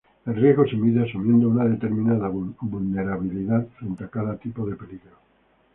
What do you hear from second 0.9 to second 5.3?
asumiendo una determinada vulnerabilidad frente a cada tipo de peligro.